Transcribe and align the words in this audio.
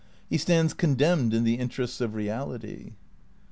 He 0.31 0.39
stands 0.39 0.73
condemned 0.73 1.31
in 1.31 1.43
the 1.43 1.59
interests 1.59 2.01
of 2.01 2.13
Eeality. 2.13 2.93